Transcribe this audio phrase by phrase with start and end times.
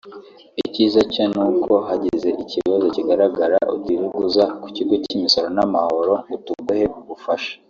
[0.63, 6.85] Icyiza cyo ni uko hagize ikibazo kigaragara utirirwa uza ku kigo cy’imisoro n’amahoro ngo tuguhe
[6.99, 7.53] ubufasha